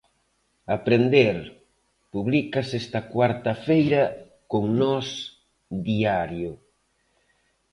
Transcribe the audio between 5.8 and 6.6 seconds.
Diario.